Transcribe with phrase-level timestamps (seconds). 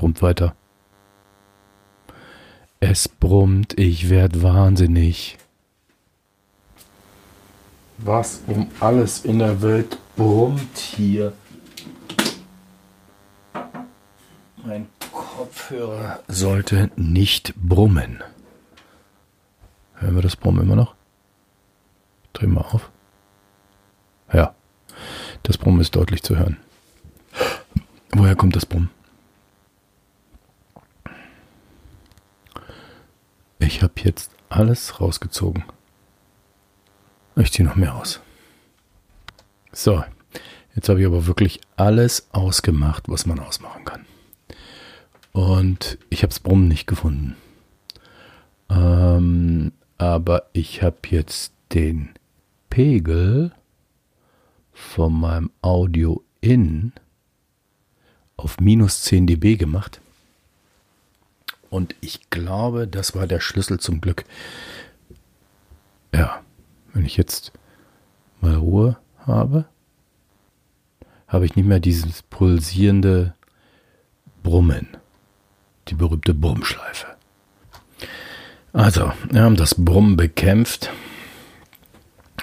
[0.00, 0.56] brummt weiter.
[2.80, 5.36] Es brummt, ich werd wahnsinnig.
[7.98, 11.34] Was um alles in der Welt brummt hier?
[14.64, 18.22] Mein Kopfhörer sollte nicht brummen.
[19.96, 20.94] Hören wir das Brummen immer noch?
[22.32, 22.90] Drehen wir auf.
[24.32, 24.54] Ja,
[25.42, 26.56] das Brummen ist deutlich zu hören.
[28.12, 28.88] Woher kommt das Brummen?
[33.70, 35.62] Ich habe jetzt alles rausgezogen.
[37.36, 38.20] Ich ziehe noch mehr aus.
[39.70, 40.02] So,
[40.74, 44.06] jetzt habe ich aber wirklich alles ausgemacht, was man ausmachen kann.
[45.30, 47.36] Und ich habe das Brummen nicht gefunden.
[48.68, 52.10] Ähm, aber ich habe jetzt den
[52.70, 53.52] Pegel
[54.72, 56.92] von meinem Audio in
[58.36, 60.00] auf minus 10 dB gemacht.
[61.70, 64.24] Und ich glaube, das war der Schlüssel zum Glück.
[66.12, 66.42] Ja,
[66.92, 67.52] wenn ich jetzt
[68.40, 69.64] mal Ruhe habe,
[71.28, 73.34] habe ich nicht mehr dieses pulsierende
[74.42, 74.88] Brummen.
[75.88, 77.06] Die berühmte Brummschleife.
[78.72, 80.90] Also, wir haben das Brummen bekämpft.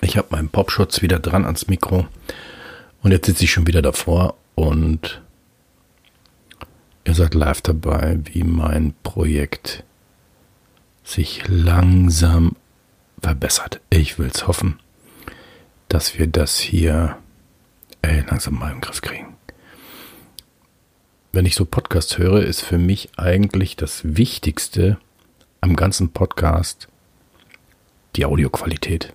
[0.01, 2.07] Ich habe meinen Popschutz wieder dran ans Mikro.
[3.01, 5.21] Und jetzt sitze ich schon wieder davor und
[7.07, 9.83] ihr seid live dabei, wie mein Projekt
[11.05, 12.57] sich langsam
[13.21, 13.79] verbessert.
[13.89, 14.79] Ich will es hoffen,
[15.87, 17.17] dass wir das hier
[18.01, 19.37] ey, langsam mal im Griff kriegen.
[21.31, 24.97] Wenn ich so Podcasts höre, ist für mich eigentlich das Wichtigste
[25.61, 26.89] am ganzen Podcast
[28.17, 29.13] die Audioqualität.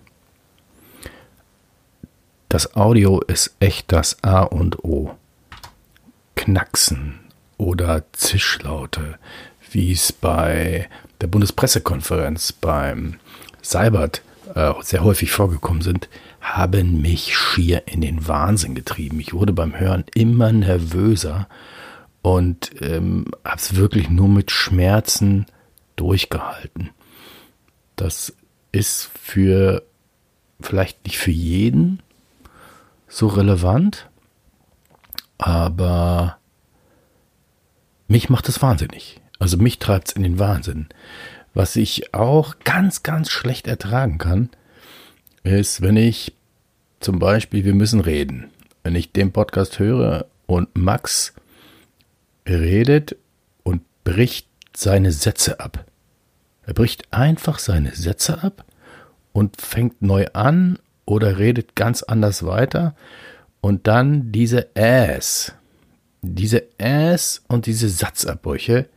[2.49, 5.15] Das Audio ist echt das A und O.
[6.37, 7.22] Knacksen
[7.63, 9.19] oder Zischlaute,
[9.71, 10.89] wie es bei
[11.21, 13.21] der Bundespressekonferenz beim
[13.63, 14.23] Seibert
[14.55, 16.09] äh, sehr häufig vorgekommen sind,
[16.41, 19.21] haben mich schier in den Wahnsinn getrieben.
[19.21, 21.49] Ich wurde beim Hören immer nervöser
[22.21, 25.47] und ähm, habe es wirklich nur mit Schmerzen
[25.95, 26.91] durchgehalten.
[27.95, 28.35] Das
[28.73, 29.85] ist für
[30.61, 32.03] vielleicht nicht für jeden,
[33.07, 34.09] so relevant,
[35.39, 36.39] aber
[38.13, 39.21] mich macht es wahnsinnig.
[39.39, 40.89] Also mich treibt es in den Wahnsinn.
[41.55, 44.51] Was ich auch ganz, ganz schlecht ertragen kann,
[45.43, 46.35] ist, wenn ich
[47.01, 48.51] zum Beispiel, wir müssen reden.
[48.85, 51.33] Wenn ich den Podcast höre und Max
[52.47, 53.17] redet
[53.63, 54.47] und bricht
[54.77, 55.85] seine Sätze ab.
[56.67, 58.65] Er bricht einfach seine Sätze ab
[59.33, 62.95] und fängt neu an oder redet ganz anders weiter.
[63.63, 65.55] Und dann diese Äs,
[66.23, 68.89] diese Äs und diese Satzabbrüche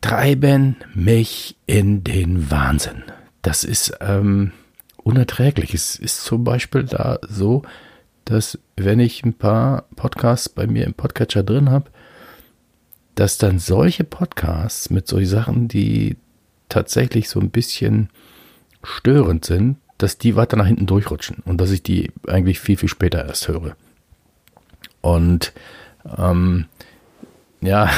[0.00, 3.04] treiben mich in den Wahnsinn.
[3.42, 4.52] Das ist ähm,
[4.96, 5.72] unerträglich.
[5.72, 7.62] Es ist zum Beispiel da so,
[8.24, 11.90] dass wenn ich ein paar Podcasts bei mir im Podcatcher drin habe,
[13.14, 16.16] dass dann solche Podcasts mit solchen Sachen, die
[16.68, 18.10] tatsächlich so ein bisschen
[18.82, 22.88] störend sind, dass die weiter nach hinten durchrutschen und dass ich die eigentlich viel, viel
[22.88, 23.76] später erst höre.
[25.00, 25.52] Und
[26.16, 26.66] ähm,
[27.60, 27.90] ja,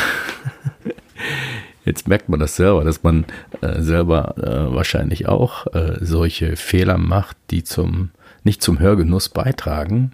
[1.85, 3.25] jetzt merkt man das selber, dass man
[3.61, 8.11] äh, selber äh, wahrscheinlich auch äh, solche Fehler macht, die zum
[8.45, 10.13] nicht zum Hörgenuss beitragen,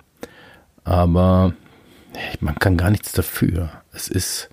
[0.85, 1.53] aber
[2.41, 3.71] man kann gar nichts dafür.
[3.93, 4.49] Es ist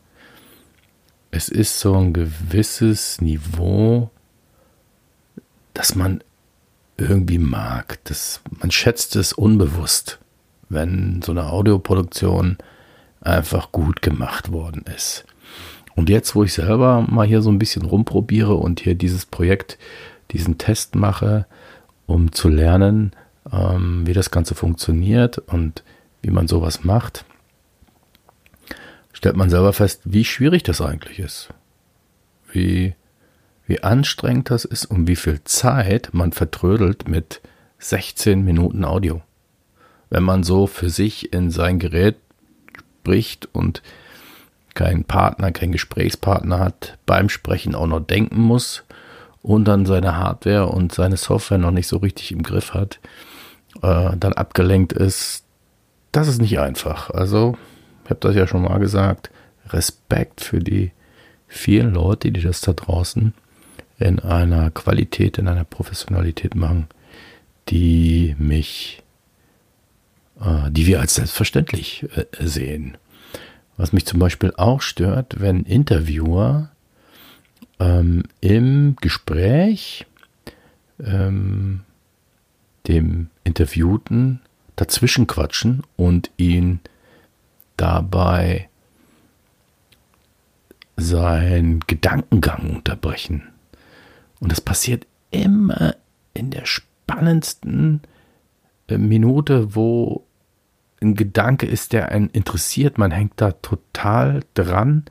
[1.31, 4.09] es ist so ein gewisses Niveau,
[5.73, 6.23] das man
[6.97, 7.99] irgendwie mag.
[8.05, 10.19] Das, man schätzt es unbewusst,
[10.69, 12.57] wenn so eine Audioproduktion
[13.21, 15.25] einfach gut gemacht worden ist.
[15.95, 19.77] Und jetzt, wo ich selber mal hier so ein bisschen rumprobiere und hier dieses Projekt,
[20.31, 21.45] diesen Test mache,
[22.05, 23.11] um zu lernen,
[23.51, 25.83] ähm, wie das Ganze funktioniert und
[26.21, 27.25] wie man sowas macht,
[29.11, 31.49] stellt man selber fest, wie schwierig das eigentlich ist.
[32.51, 32.95] Wie,
[33.67, 37.41] wie anstrengend das ist und wie viel Zeit man vertrödelt mit
[37.79, 39.21] 16 Minuten Audio.
[40.09, 42.15] Wenn man so für sich in sein Gerät
[43.09, 43.81] spricht und
[44.75, 48.83] keinen Partner, keinen Gesprächspartner hat, beim Sprechen auch noch denken muss
[49.41, 52.99] und dann seine Hardware und seine Software noch nicht so richtig im Griff hat,
[53.81, 55.43] äh, dann abgelenkt ist,
[56.11, 57.09] das ist nicht einfach.
[57.09, 57.57] Also,
[58.03, 59.31] ich habe das ja schon mal gesagt,
[59.69, 60.91] Respekt für die
[61.47, 63.33] vielen Leute, die das da draußen
[63.97, 66.87] in einer Qualität, in einer Professionalität machen,
[67.69, 69.01] die mich,
[70.69, 72.97] die wir als selbstverständlich äh, sehen.
[73.77, 76.69] Was mich zum Beispiel auch stört, wenn Interviewer
[77.79, 80.05] ähm, im Gespräch
[81.03, 81.81] ähm,
[82.87, 84.41] dem Interviewten
[84.75, 86.79] dazwischen quatschen und ihn
[87.77, 88.69] dabei
[90.97, 93.43] seinen Gedankengang unterbrechen.
[94.39, 95.95] Und das passiert immer
[96.33, 98.01] in der spannendsten
[98.87, 100.25] äh, Minute, wo
[101.01, 102.97] ein Gedanke ist, der einen interessiert.
[102.97, 105.05] Man hängt da total dran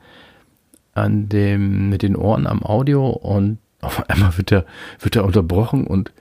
[0.93, 4.65] an dem, mit den Ohren am Audio und auf einmal wird er,
[4.99, 6.11] wird er unterbrochen und,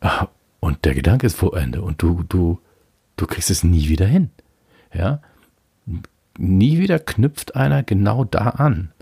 [0.00, 0.28] ah,
[0.60, 2.60] und der Gedanke ist vor Ende und du, du,
[3.16, 4.30] du kriegst es nie wieder hin.
[4.94, 5.20] Ja.
[6.38, 8.92] Nie wieder knüpft einer genau da an.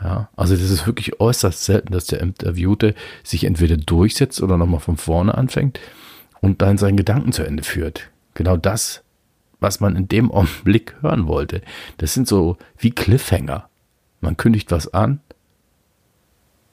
[0.00, 2.94] Ja, also das ist wirklich äußerst selten, dass der Interviewte
[3.24, 5.80] sich entweder durchsetzt oder nochmal von vorne anfängt
[6.40, 8.10] und dann seinen Gedanken zu Ende führt.
[8.38, 9.02] Genau das,
[9.58, 11.60] was man in dem Augenblick hören wollte.
[11.96, 13.68] Das sind so wie Cliffhanger.
[14.20, 15.18] Man kündigt was an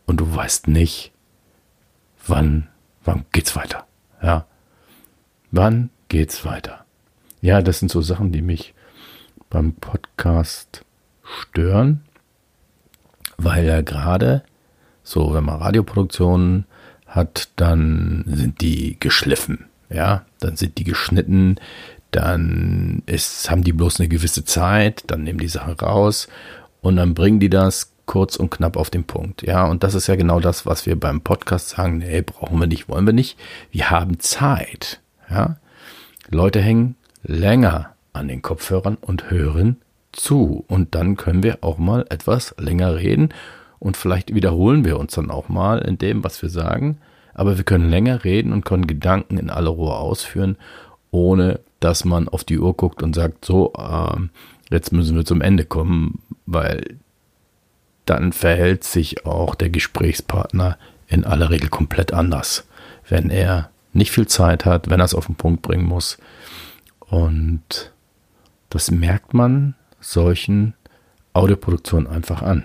[0.05, 1.11] und du weißt nicht,
[2.27, 2.67] wann,
[3.03, 3.87] wann geht's weiter.
[4.21, 4.45] Ja.
[5.49, 6.85] Wann geht's weiter?
[7.41, 8.75] Ja, das sind so Sachen, die mich
[9.49, 10.85] beim Podcast
[11.23, 12.03] stören,
[13.37, 14.43] weil ja gerade
[15.01, 16.67] so, wenn man Radioproduktionen
[17.07, 19.65] hat, dann sind die geschliffen.
[19.89, 21.57] Ja, dann sind die geschnitten,
[22.11, 26.27] dann ist, haben die bloß eine gewisse Zeit, dann nehmen die Sachen raus
[26.81, 29.41] und dann bringen die das kurz und knapp auf den Punkt.
[29.41, 31.99] Ja, und das ist ja genau das, was wir beim Podcast sagen.
[31.99, 33.37] Nee, brauchen wir nicht, wollen wir nicht.
[33.71, 35.01] Wir haben Zeit.
[35.29, 35.57] Ja,
[36.29, 39.77] Leute hängen länger an den Kopfhörern und hören
[40.11, 40.63] zu.
[40.67, 43.29] Und dann können wir auch mal etwas länger reden
[43.79, 46.97] und vielleicht wiederholen wir uns dann auch mal in dem, was wir sagen
[47.35, 50.57] aber wir können länger reden und können Gedanken in aller Ruhe ausführen,
[51.11, 54.17] ohne dass man auf die Uhr guckt und sagt, so, äh,
[54.71, 56.97] jetzt müssen wir zum Ende kommen, weil
[58.05, 60.77] dann verhält sich auch der Gesprächspartner
[61.07, 62.67] in aller Regel komplett anders,
[63.07, 66.17] wenn er nicht viel Zeit hat, wenn er es auf den Punkt bringen muss.
[66.99, 67.91] Und
[68.69, 70.73] das merkt man solchen
[71.33, 72.63] Audioproduktionen einfach an.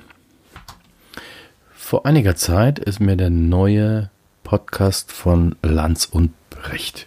[1.74, 4.10] Vor einiger Zeit ist mir der neue
[4.50, 7.06] Podcast von Lanz und Brecht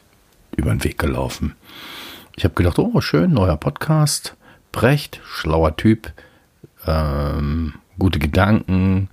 [0.55, 1.55] über den Weg gelaufen.
[2.37, 4.37] Ich habe gedacht, oh, schön, neuer Podcast.
[4.71, 6.13] Brecht, schlauer Typ,
[6.87, 9.09] ähm, gute Gedanken.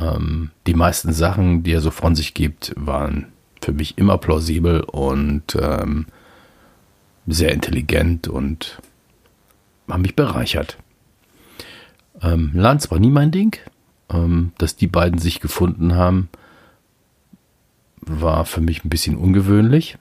[0.00, 3.26] Ähm, die meisten Sachen, die er so von sich gibt, waren
[3.60, 6.06] für mich immer plausibel und ähm,
[7.26, 8.80] sehr intelligent und
[9.86, 10.78] haben mich bereichert.
[12.22, 13.58] Ähm, Lanz war nie mein Ding.
[14.08, 16.30] Ähm, dass die beiden sich gefunden haben,
[18.06, 19.98] war für mich ein bisschen ungewöhnlich.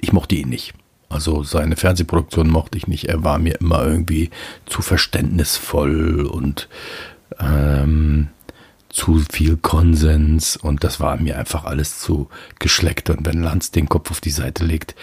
[0.00, 0.74] Ich mochte ihn nicht.
[1.08, 3.06] Also seine Fernsehproduktion mochte ich nicht.
[3.06, 4.30] Er war mir immer irgendwie
[4.66, 6.68] zu verständnisvoll und
[7.40, 8.28] ähm,
[8.88, 12.28] zu viel Konsens und das war mir einfach alles zu
[12.58, 13.10] geschleckt.
[13.10, 14.94] Und wenn Lanz den Kopf auf die Seite legt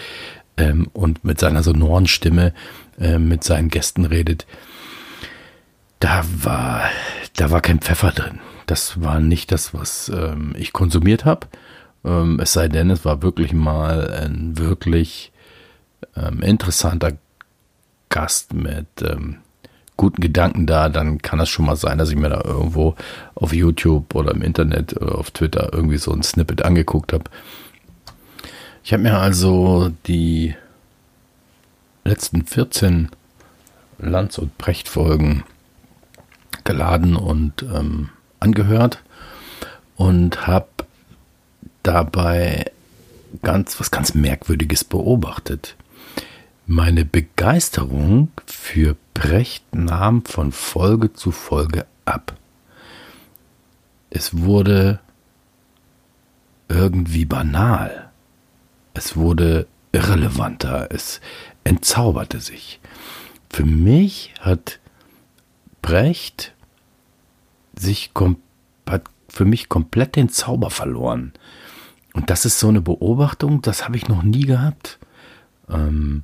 [0.56, 2.54] ähm, und mit seiner sonoren Stimme
[3.00, 4.48] äh, mit seinen Gästen redet,
[6.00, 6.84] da war,
[7.36, 8.40] da war kein Pfeffer drin.
[8.66, 11.48] Das war nicht das, was ähm, ich konsumiert habe.
[12.06, 15.32] Ähm, es sei denn, es war wirklich mal ein wirklich
[16.16, 17.14] ähm, interessanter
[18.10, 19.38] Gast mit ähm,
[19.98, 22.96] guten Gedanken da, dann kann das schon mal sein, dass ich mir da irgendwo
[23.36, 27.26] auf YouTube oder im Internet oder auf Twitter irgendwie so ein Snippet angeguckt habe.
[28.84, 30.56] Ich habe mir also die
[32.06, 33.10] letzten 14
[34.00, 35.44] Lanz- und Brecht-Folgen
[36.68, 38.10] geladen und ähm,
[38.42, 39.02] angehört
[39.96, 40.68] und habe
[41.82, 42.72] dabei
[43.42, 45.76] ganz was ganz Merkwürdiges beobachtet.
[46.66, 52.36] Meine Begeisterung für Brecht nahm von Folge zu Folge ab.
[54.10, 55.00] Es wurde
[56.68, 58.10] irgendwie banal.
[58.94, 60.90] Es wurde irrelevanter.
[60.92, 61.22] Es
[61.64, 62.82] entzauberte sich.
[63.50, 64.80] Für mich hat
[65.82, 66.54] Brecht
[67.78, 68.12] sich
[68.88, 71.34] hat für mich komplett den Zauber verloren.
[72.14, 74.98] Und das ist so eine Beobachtung, das habe ich noch nie gehabt.
[75.70, 76.24] Ähm,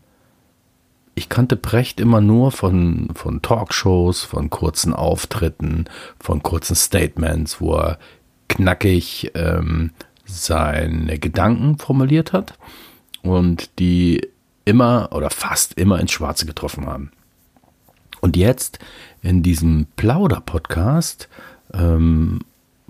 [1.16, 5.86] ich kannte Brecht immer nur von, von Talkshows, von kurzen Auftritten,
[6.20, 8.00] von kurzen Statements, wo er
[8.50, 9.92] knackig ähm,
[10.26, 12.58] seine Gedanken formuliert hat
[13.22, 14.28] und die
[14.66, 17.12] immer oder fast immer ins Schwarze getroffen haben.
[18.22, 18.80] Und jetzt
[19.24, 21.30] in diesem Plauder-Podcast
[21.74, 22.42] ähm,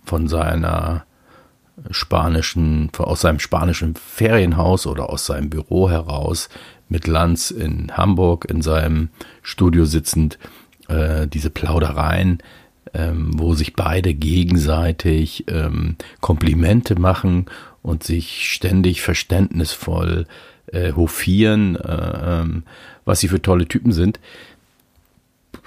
[0.04, 1.06] von seiner
[1.92, 6.50] spanischen, aus seinem spanischen Ferienhaus oder aus seinem Büro heraus
[6.90, 9.10] mit Lanz in Hamburg in seinem
[9.42, 10.38] Studio sitzend,
[10.88, 12.40] äh, diese Plaudereien,
[12.94, 17.46] ähm, wo sich beide gegenseitig ähm, Komplimente machen
[17.82, 20.28] und sich ständig verständnisvoll
[20.68, 22.64] äh, hofieren, äh, ähm,
[23.06, 24.20] was sie für tolle Typen sind,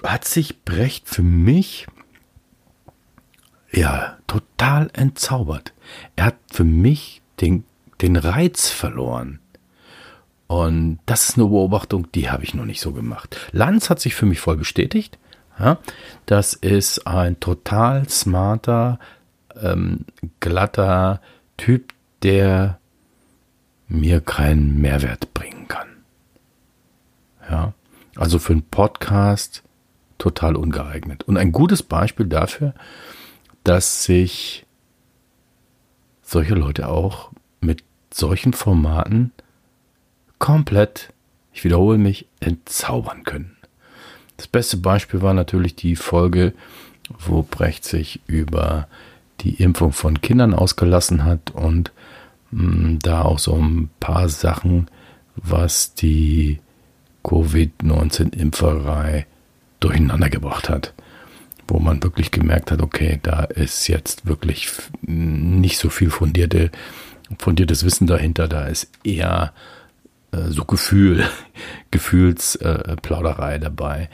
[0.02, 1.86] hat sich Brecht für mich
[3.72, 5.72] ja total entzaubert.
[6.16, 7.64] Er hat für mich den,
[8.00, 9.40] den Reiz verloren.
[10.46, 13.36] Und das ist eine Beobachtung, die habe ich noch nicht so gemacht.
[13.52, 15.18] Lanz hat sich für mich voll bestätigt.
[15.58, 15.78] Ja,
[16.26, 18.98] das ist ein total smarter,
[19.60, 20.04] ähm,
[20.38, 21.20] glatter
[21.56, 22.78] Typ, der
[23.88, 25.88] mir keinen Mehrwert bringen kann.
[27.50, 27.72] Ja,
[28.16, 29.62] also für einen Podcast
[30.18, 31.24] total ungeeignet.
[31.24, 32.74] Und ein gutes Beispiel dafür,
[33.64, 34.64] dass sich
[36.22, 37.30] solche Leute auch
[37.60, 37.82] mit
[38.12, 39.32] solchen Formaten
[40.38, 41.12] komplett,
[41.52, 43.56] ich wiederhole mich, entzaubern können.
[44.36, 46.52] Das beste Beispiel war natürlich die Folge,
[47.18, 48.88] wo Brecht sich über
[49.40, 51.92] die Impfung von Kindern ausgelassen hat und
[52.50, 54.88] mh, mm, da auch so ein paar Sachen,
[55.36, 56.58] was die
[57.22, 59.26] Covid-19-Impferei
[59.80, 60.94] durcheinander gebracht hat.
[61.68, 64.68] Wo man wirklich gemerkt hat, okay, da ist jetzt wirklich
[65.02, 66.70] nicht so viel fundierte,
[67.38, 69.52] fundiertes Wissen dahinter, da ist eher
[70.32, 71.24] äh, so Gefühl,
[71.90, 74.08] Gefühlsplauderei äh, dabei.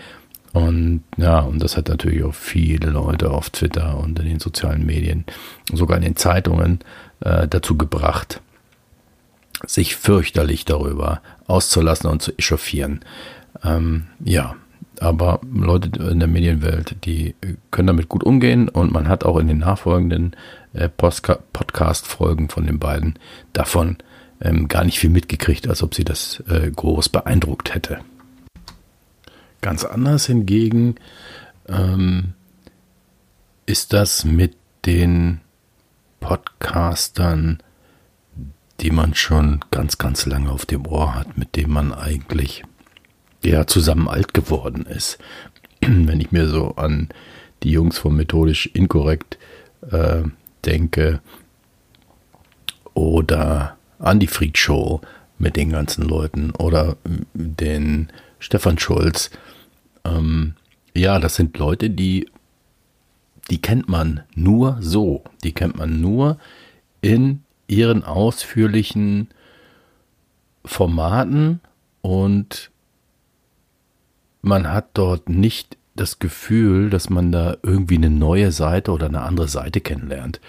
[0.52, 4.84] Und ja, und das hat natürlich auch viele Leute auf Twitter und in den sozialen
[4.84, 5.24] Medien,
[5.72, 6.80] sogar in den Zeitungen,
[7.20, 8.40] äh, dazu gebracht,
[9.66, 13.00] sich fürchterlich darüber auszulassen und zu echauffieren.
[13.64, 14.56] Ähm, ja,
[15.02, 17.34] aber Leute in der Medienwelt, die
[17.72, 20.36] können damit gut umgehen und man hat auch in den nachfolgenden
[20.74, 23.18] äh, Podcast-Folgen von den beiden
[23.52, 23.98] davon
[24.40, 27.98] ähm, gar nicht viel mitgekriegt, als ob sie das äh, groß beeindruckt hätte.
[29.60, 30.94] Ganz anders hingegen
[31.68, 32.34] ähm,
[33.66, 34.56] ist das mit
[34.86, 35.40] den
[36.20, 37.58] Podcastern,
[38.80, 42.64] die man schon ganz, ganz lange auf dem Ohr hat, mit denen man eigentlich
[43.44, 45.18] ja zusammen alt geworden ist.
[45.80, 47.08] Wenn ich mir so an
[47.62, 49.38] die Jungs von Methodisch Inkorrekt
[49.90, 50.22] äh,
[50.64, 51.20] denke
[52.94, 55.00] oder an die Freak Show
[55.38, 56.96] mit den ganzen Leuten oder
[57.34, 59.30] den Stefan Schulz.
[60.04, 60.54] Ähm,
[60.94, 62.28] ja, das sind Leute, die,
[63.50, 65.24] die kennt man nur so.
[65.44, 66.38] Die kennt man nur
[67.00, 69.28] in ihren ausführlichen
[70.64, 71.60] Formaten
[72.02, 72.71] und
[74.42, 79.22] man hat dort nicht das Gefühl, dass man da irgendwie eine neue Seite oder eine
[79.22, 80.40] andere Seite kennenlernt.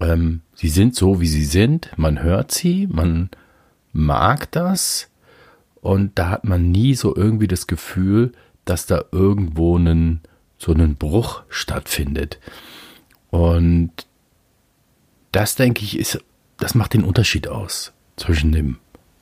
[0.00, 3.30] Ähm, sie sind so, wie sie sind, man hört sie, man
[3.92, 5.10] mag das
[5.80, 8.32] und da hat man nie so irgendwie das Gefühl,
[8.64, 10.20] dass da irgendwo einen,
[10.56, 12.38] so einen Bruch stattfindet.
[13.30, 13.90] Und
[15.32, 16.22] das, denke ich, ist,
[16.58, 18.78] das macht den Unterschied aus zwischen dem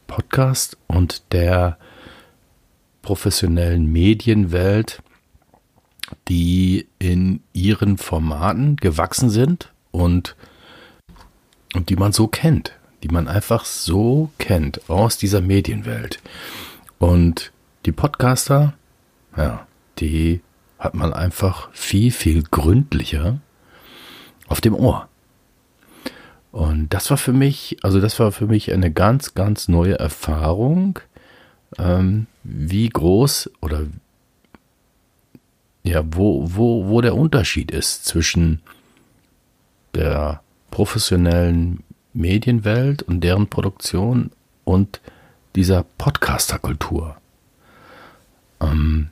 [0.06, 1.78] Podcast und der
[3.06, 5.00] professionellen Medienwelt,
[6.26, 10.34] die in ihren Formaten gewachsen sind und,
[11.72, 12.72] und die man so kennt,
[13.04, 16.20] die man einfach so kennt aus dieser Medienwelt.
[16.98, 17.52] Und
[17.84, 18.74] die Podcaster,
[19.36, 19.68] ja,
[20.00, 20.40] die
[20.80, 23.38] hat man einfach viel, viel gründlicher
[24.48, 25.08] auf dem Ohr.
[26.50, 30.98] Und das war für mich, also das war für mich eine ganz, ganz neue Erfahrung,
[31.78, 33.86] ähm, wie groß oder
[35.82, 38.60] ja, wo, wo, wo der Unterschied ist zwischen
[39.94, 44.30] der professionellen Medienwelt und deren Produktion
[44.64, 45.00] und
[45.54, 47.16] dieser Podcaster-Kultur.
[48.60, 49.08] Ähm,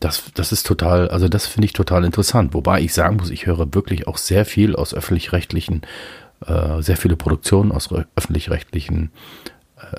[0.00, 2.54] das, das ist total, also das finde ich total interessant.
[2.54, 5.82] Wobei ich sagen muss, ich höre wirklich auch sehr viel aus öffentlich-rechtlichen,
[6.46, 9.10] äh, sehr viele Produktionen aus öffentlich-rechtlichen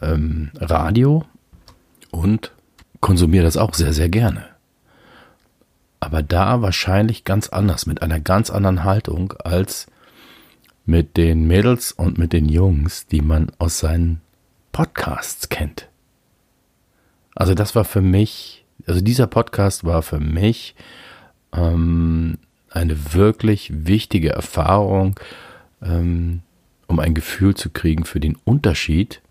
[0.02, 1.26] ähm, Radio
[2.16, 2.52] und
[3.02, 4.46] konsumiere das auch sehr, sehr gerne.
[6.00, 9.88] Aber da wahrscheinlich ganz anders, mit einer ganz anderen Haltung als
[10.86, 14.22] mit den Mädels und mit den Jungs, die man aus seinen
[14.72, 15.90] Podcasts kennt.
[17.34, 20.76] Also das war für mich, also dieser Podcast war für mich
[21.54, 22.38] ähm,
[22.70, 25.20] eine wirklich wichtige Erfahrung,
[25.82, 26.42] ähm,
[26.88, 29.22] um ein Gefühl zu kriegen für den Unterschied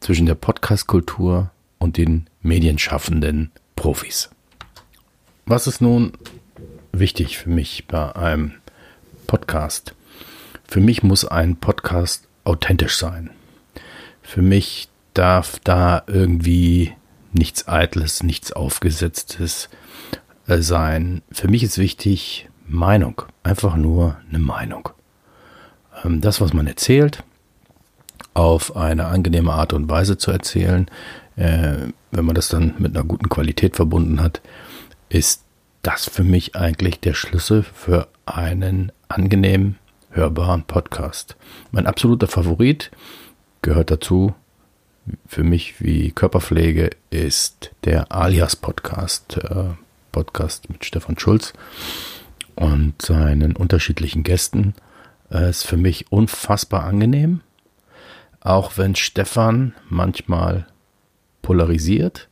[0.00, 4.30] zwischen der Podcast-Kultur und den medienschaffenden Profis.
[5.46, 6.12] Was ist nun
[6.92, 8.52] wichtig für mich bei einem
[9.26, 9.94] Podcast?
[10.66, 13.30] Für mich muss ein Podcast authentisch sein.
[14.22, 16.92] Für mich darf da irgendwie
[17.32, 19.68] nichts Eitles, nichts Aufgesetztes
[20.46, 21.22] äh, sein.
[21.30, 24.90] Für mich ist wichtig Meinung, einfach nur eine Meinung.
[26.04, 27.24] Ähm, das, was man erzählt,
[28.34, 30.86] auf eine angenehme Art und Weise zu erzählen,
[31.36, 34.40] äh, wenn man das dann mit einer guten Qualität verbunden hat,
[35.08, 35.44] ist
[35.82, 39.78] das für mich eigentlich der Schlüssel für einen angenehmen,
[40.10, 41.36] hörbaren Podcast.
[41.70, 42.90] Mein absoluter Favorit
[43.62, 44.34] gehört dazu,
[45.26, 49.70] für mich wie Körperpflege, ist der Alias Podcast, äh,
[50.12, 51.52] Podcast mit Stefan Schulz
[52.54, 54.74] und seinen unterschiedlichen Gästen.
[55.30, 57.40] Äh, ist für mich unfassbar angenehm,
[58.40, 60.66] auch wenn Stefan manchmal
[61.42, 62.28] polarisiert,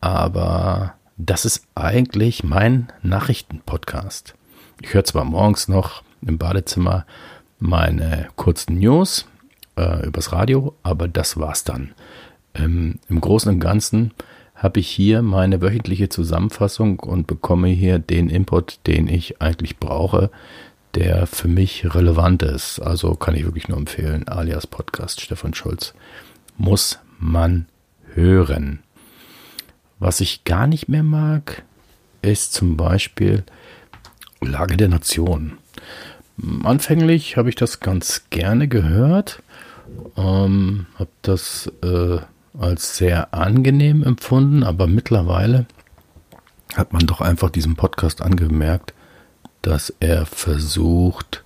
[0.00, 4.34] aber das ist eigentlich mein Nachrichtenpodcast.
[4.80, 7.04] Ich höre zwar morgens noch im Badezimmer
[7.58, 9.26] meine kurzen News
[9.76, 11.92] äh, übers Radio, aber das war's dann.
[12.54, 14.12] Ähm, Im Großen und Ganzen
[14.54, 20.30] habe ich hier meine wöchentliche Zusammenfassung und bekomme hier den Input, den ich eigentlich brauche,
[20.94, 22.80] der für mich relevant ist.
[22.80, 25.94] Also kann ich wirklich nur empfehlen, alias Podcast Stefan Schulz.
[26.56, 27.66] Muss man
[28.14, 28.80] hören.
[29.98, 31.62] Was ich gar nicht mehr mag,
[32.22, 33.44] ist zum Beispiel
[34.40, 35.58] Lage der Nation.
[36.64, 39.42] Anfänglich habe ich das ganz gerne gehört,
[40.16, 42.18] ähm, habe das äh,
[42.58, 45.66] als sehr angenehm empfunden, aber mittlerweile
[46.74, 48.94] hat man doch einfach diesem Podcast angemerkt,
[49.62, 51.44] dass er versucht,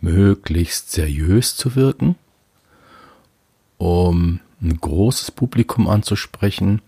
[0.00, 2.16] möglichst seriös zu wirken,
[3.78, 6.82] um ein großes Publikum anzusprechen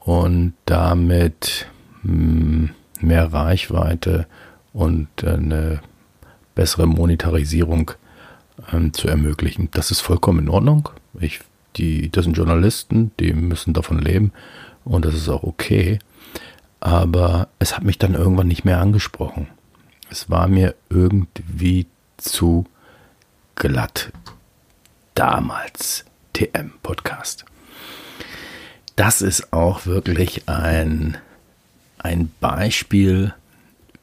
[0.00, 1.66] und damit
[2.02, 4.26] hm, mehr Reichweite
[4.72, 5.80] und eine
[6.54, 7.92] bessere Monetarisierung
[8.72, 9.68] ähm, zu ermöglichen.
[9.72, 10.88] Das ist vollkommen in Ordnung.
[11.18, 11.40] Ich,
[11.76, 14.32] die, das sind Journalisten, die müssen davon leben
[14.84, 15.98] und das ist auch okay.
[16.80, 19.48] Aber es hat mich dann irgendwann nicht mehr angesprochen.
[20.10, 21.86] Es war mir irgendwie
[22.16, 22.66] zu
[23.56, 24.12] glatt.
[25.14, 27.44] Damals TM-Podcast.
[28.96, 31.18] Das ist auch wirklich ein,
[31.98, 33.34] ein Beispiel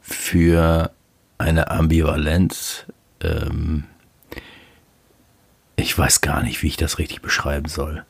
[0.02, 0.92] für
[1.38, 2.86] eine Ambivalenz.
[3.22, 3.86] Ähm,
[5.76, 8.06] ich weiß gar nicht, wie ich das richtig beschreiben soll.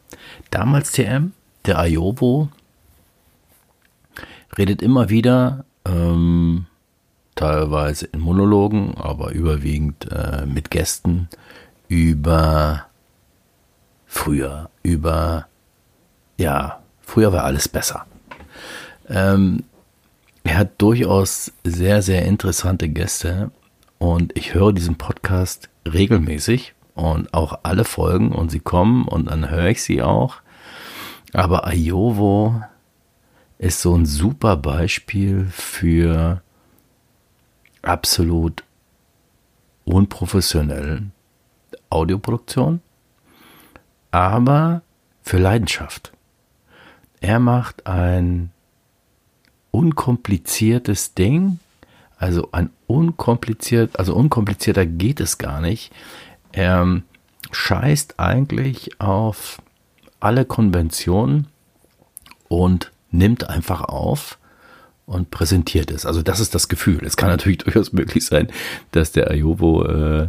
[0.50, 1.34] Damals TM,
[1.66, 2.50] der Ayobo,
[4.58, 6.66] redet immer wieder, ähm,
[7.42, 11.28] teilweise in Monologen, aber überwiegend äh, mit Gästen,
[11.88, 12.86] über
[14.06, 15.48] früher, über,
[16.38, 18.06] ja, früher war alles besser.
[19.10, 19.64] Ähm,
[20.44, 23.52] er hat durchaus sehr, sehr interessante Gäste
[23.98, 29.50] und ich höre diesen Podcast regelmäßig und auch alle Folgen und sie kommen und dann
[29.50, 30.38] höre ich sie auch.
[31.34, 32.62] Aber Ayovo
[33.58, 36.42] ist so ein super Beispiel für
[37.82, 38.64] absolut
[39.86, 41.12] unprofessionellen
[41.90, 42.82] Audioproduktion
[44.12, 44.82] aber
[45.24, 46.12] für Leidenschaft.
[47.22, 48.52] Er macht ein
[49.72, 51.60] unkompliziertes Ding,
[52.18, 55.92] also ein unkompliziert, also unkomplizierter geht es gar nicht.
[56.52, 57.02] Er
[57.52, 59.62] scheißt eigentlich auf
[60.20, 61.48] alle Konventionen
[62.48, 64.38] und nimmt einfach auf
[65.12, 66.06] und präsentiert es.
[66.06, 67.06] Also das ist das Gefühl.
[67.06, 68.48] Es kann natürlich durchaus möglich sein,
[68.92, 70.24] dass der Ayobo äh,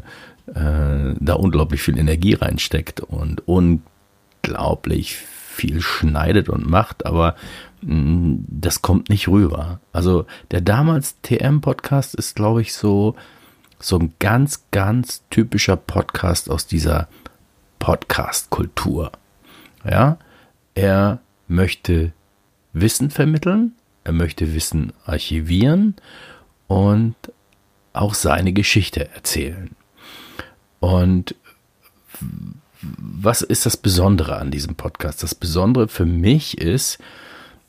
[0.54, 7.36] äh, da unglaublich viel Energie reinsteckt und unglaublich viel schneidet und macht, aber
[7.82, 9.80] mh, mm, das kommt nicht rüber.
[9.92, 13.14] Also der damals TM-Podcast ist, glaube ich, so,
[13.78, 17.08] so ein ganz, ganz typischer Podcast aus dieser
[17.78, 19.12] Podcast-Kultur.
[19.88, 20.18] Ja,
[20.74, 22.12] er möchte
[22.72, 25.96] Wissen vermitteln, er möchte Wissen archivieren
[26.66, 27.14] und
[27.92, 29.70] auch seine Geschichte erzählen.
[30.80, 31.34] Und
[32.80, 35.22] was ist das Besondere an diesem Podcast?
[35.22, 36.98] Das Besondere für mich ist,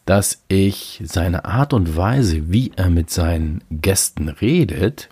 [0.05, 5.09] dass ich seine Art und Weise, wie er mit seinen Gästen redet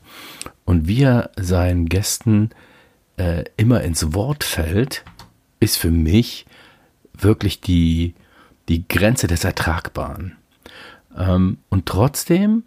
[0.66, 2.50] und wie er seinen Gästen
[3.18, 5.06] äh, immer ins Wort fällt,
[5.60, 6.46] ist für mich
[7.14, 8.16] wirklich die,
[8.68, 10.36] die Grenze des Ertragbaren.
[11.18, 12.64] Ähm, und trotzdem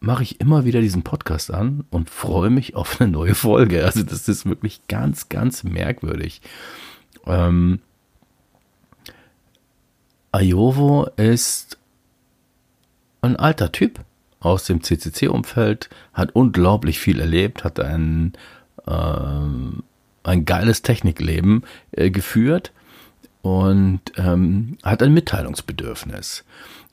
[0.00, 3.84] mache ich immer wieder diesen Podcast an und freue mich auf eine neue Folge.
[3.84, 6.42] Also das ist wirklich ganz, ganz merkwürdig.
[7.26, 7.80] Ähm,
[10.32, 11.78] Ayovo ist
[13.20, 14.00] ein alter Typ
[14.40, 18.32] aus dem CCC-Umfeld, hat unglaublich viel erlebt, hat ein,
[18.86, 18.90] äh,
[20.24, 22.72] ein geiles Technikleben äh, geführt
[23.42, 26.44] und ähm, hat ein Mitteilungsbedürfnis.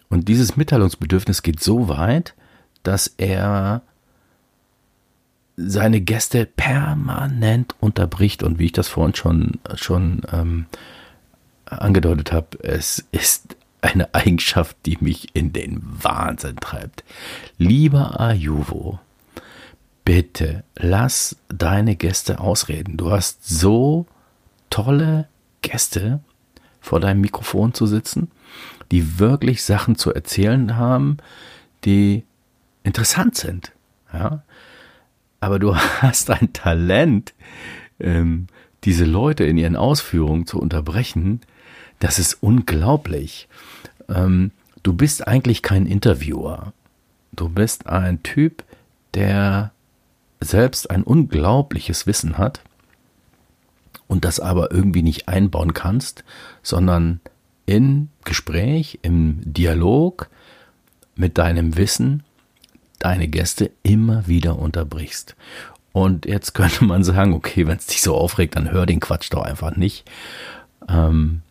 [0.10, 2.34] Und dieses Mitteilungsbedürfnis geht so weit,
[2.84, 3.84] dass er
[5.56, 10.66] seine Gäste permanent unterbricht und wie ich das vorhin schon, schon ähm,
[11.66, 17.04] angedeutet habe, es ist eine Eigenschaft, die mich in den Wahnsinn treibt.
[17.58, 19.00] Lieber Ayuvo,
[20.06, 22.98] bitte lass deine Gäste ausreden.
[22.98, 24.06] Du hast so
[24.70, 25.28] tolle
[25.62, 26.20] Gäste
[26.82, 28.32] vor deinem Mikrofon zu sitzen,
[28.92, 31.18] die wirklich Sachen zu erzählen haben,
[31.86, 32.24] die
[32.84, 33.72] interessant sind.
[34.14, 34.44] Ja?
[35.40, 37.34] Aber du hast ein Talent,
[38.00, 38.48] ähm,
[38.84, 41.42] diese Leute in ihren Ausführungen zu unterbrechen.
[42.00, 43.48] Das ist unglaublich.
[44.08, 44.52] Ähm,
[44.84, 46.74] du bist eigentlich kein Interviewer.
[47.34, 48.64] Du bist ein Typ,
[49.14, 49.72] der
[50.40, 52.62] selbst ein unglaubliches Wissen hat
[54.08, 56.24] und das aber irgendwie nicht einbauen kannst,
[56.64, 57.20] sondern
[57.70, 60.28] in Gespräch, im Dialog
[61.16, 62.24] mit deinem Wissen
[62.98, 65.36] deine Gäste immer wieder unterbrichst.
[65.92, 69.32] Und jetzt könnte man sagen, okay, wenn es dich so aufregt, dann hör den Quatsch
[69.32, 70.10] doch einfach nicht.
[70.88, 71.44] Ähm,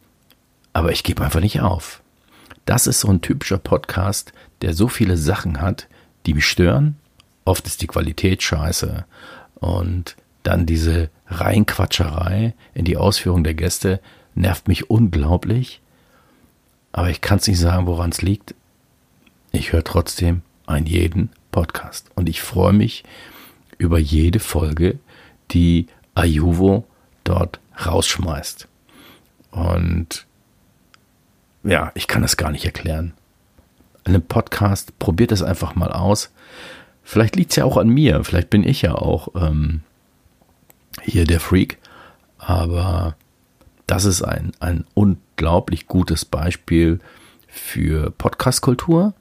[0.73, 2.03] aber ich gebe einfach nicht auf.
[2.65, 5.87] Das ist so ein typischer Podcast, der so viele Sachen hat,
[6.27, 6.97] die mich stören.
[7.45, 9.05] Oft ist die Qualität scheiße.
[9.55, 14.01] Und dann diese Reinquatscherei in die Ausführung der Gäste
[14.35, 15.81] nervt mich unglaublich.
[16.93, 18.55] Aber ich kann es nicht sagen, woran es liegt.
[19.53, 22.11] Ich höre trotzdem einen jeden Podcast.
[22.15, 23.05] Und ich freue mich
[23.79, 24.99] über jede Folge,
[25.51, 26.85] die Ayuvo
[27.25, 28.69] dort rausschmeißt.
[29.51, 30.27] Und
[31.63, 33.13] ja, ich kann das gar nicht erklären.
[34.05, 36.31] Einem Podcast, probiert es einfach mal aus.
[37.03, 39.81] Vielleicht liegt es ja auch an mir, vielleicht bin ich ja auch ähm,
[41.03, 41.79] hier der Freak,
[42.37, 43.17] aber
[43.87, 44.85] das ist ein, ein
[45.39, 46.99] unglaublich gutes Beispiel
[47.47, 49.15] für Podcast-Kultur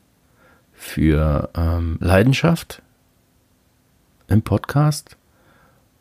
[0.73, 2.81] für ähm, Leidenschaft
[4.27, 5.15] im Podcast.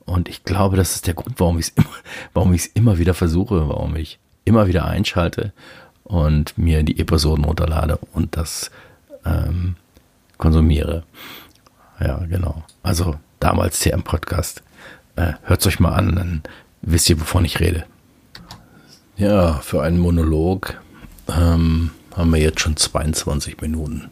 [0.07, 1.90] Und ich glaube, das ist der Grund, warum ich es immer,
[2.33, 5.52] warum ich es immer wieder versuche, warum ich immer wieder einschalte
[6.05, 8.70] und mir die Episoden runterlade und das
[9.26, 9.76] ähm,
[10.38, 11.02] konsumiere.
[12.00, 12.64] Ja, genau.
[12.83, 14.62] Also damals hier im Podcast.
[15.16, 16.42] Äh, Hört es euch mal an, dann
[16.81, 17.85] wisst ihr, wovon ich rede.
[19.16, 20.79] Ja, für einen Monolog
[21.29, 24.11] ähm, haben wir jetzt schon 22 Minuten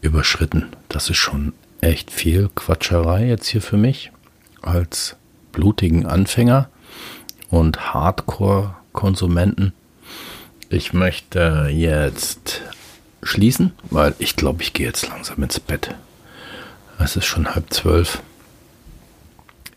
[0.00, 0.72] überschritten.
[0.88, 4.10] Das ist schon echt viel Quatscherei jetzt hier für mich
[4.62, 5.14] als
[5.52, 6.68] blutigen Anfänger
[7.50, 9.72] und Hardcore-Konsumenten.
[10.70, 12.62] Ich möchte jetzt
[13.22, 15.94] schließen, weil ich glaube, ich gehe jetzt langsam ins Bett.
[16.98, 18.22] Es ist schon halb zwölf.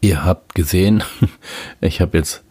[0.01, 1.03] Ihr habt gesehen,
[1.81, 2.43] ich habe jetzt,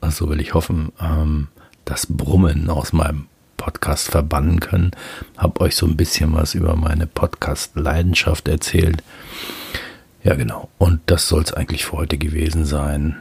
[0.00, 1.48] also will ich hoffen, ähm,
[1.84, 4.92] das Brummen aus meinem Podcast verbannen können.
[5.36, 9.02] Habe euch so ein bisschen was über meine Podcast-Leidenschaft erzählt.
[10.22, 10.70] Ja, genau.
[10.78, 13.16] Und das soll es eigentlich für heute gewesen sein.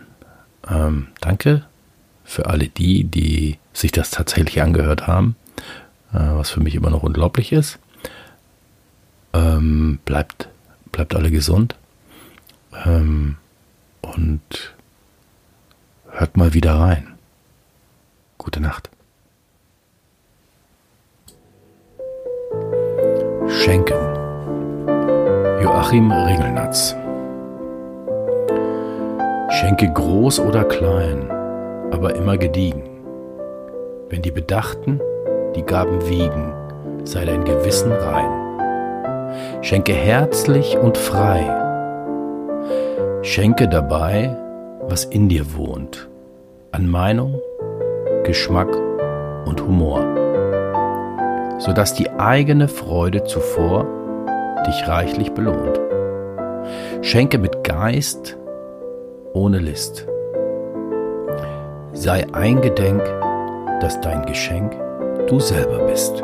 [0.70, 1.66] Ähm, danke
[2.24, 5.36] für alle die, die sich das tatsächlich angehört haben,
[6.14, 7.80] äh, was für mich immer noch unglaublich ist.
[9.34, 10.50] Ähm, bleibt,
[10.92, 11.76] bleibt alle gesund.
[12.86, 13.38] Ähm,
[14.02, 14.74] und
[16.12, 17.16] hört mal wieder rein.
[18.38, 18.90] Gute Nacht.
[23.48, 23.98] Schenken.
[25.62, 26.96] Joachim Ringelnatz.
[29.50, 31.30] Schenke groß oder klein,
[31.92, 32.84] aber immer gediegen.
[34.10, 35.02] Wenn die Bedachten
[35.56, 36.54] die Gaben wiegen,
[37.04, 38.30] sei dein Gewissen rein.
[39.62, 41.44] Schenke herzlich und frei.
[43.22, 44.36] Schenke dabei,
[44.90, 46.10] was in dir wohnt,
[46.72, 47.40] an Meinung,
[48.24, 48.76] Geschmack
[49.46, 50.20] und Humor
[51.60, 53.86] sodass die eigene Freude zuvor
[54.66, 55.80] dich reichlich belohnt.
[57.02, 58.38] Schenke mit Geist,
[59.34, 60.08] ohne List.
[61.94, 63.04] Sei eingedenk,
[63.82, 64.74] dass dein Geschenk
[65.28, 66.24] du selber bist.